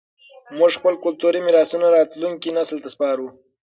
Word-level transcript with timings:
موږ 0.57 0.71
خپل 0.79 0.93
کلتوري 1.03 1.39
میراثونه 1.45 1.87
راتلونکي 1.95 2.49
نسل 2.57 2.77
ته 2.83 2.89
سپارو. 2.95 3.27